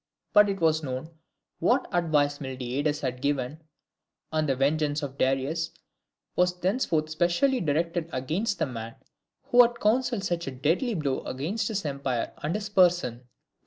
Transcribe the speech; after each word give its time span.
But 0.33 0.49
it 0.49 0.59
was 0.59 0.81
known 0.81 1.11
what 1.59 1.87
advice 1.91 2.39
Miltiades 2.41 3.01
had 3.01 3.21
given; 3.21 3.61
and 4.33 4.49
the 4.49 4.55
vengeance 4.55 5.03
of 5.03 5.19
Darius 5.19 5.69
was 6.35 6.59
thenceforth 6.59 7.11
specially 7.11 7.61
directed 7.61 8.09
against 8.11 8.57
the 8.57 8.65
man 8.65 8.95
who 9.51 9.61
had 9.61 9.79
counselled 9.79 10.23
such 10.23 10.47
a 10.47 10.51
deadly 10.57 10.95
blow 10.95 11.21
against 11.25 11.67
his 11.67 11.85
empire 11.85 12.33
and 12.41 12.55
his 12.55 12.67
person. 12.69 13.25